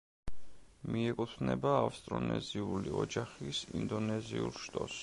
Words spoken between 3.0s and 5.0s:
ოჯახის ინდონეზიურ შტოს.